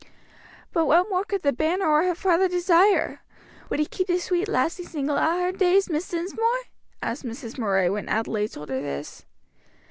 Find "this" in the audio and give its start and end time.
8.81-9.27